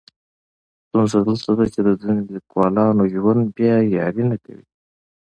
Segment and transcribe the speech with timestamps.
[0.85, 4.65] ستونزه دلته ده چې د ځینو لیکولانو ژوند بیا یاري نه کوي.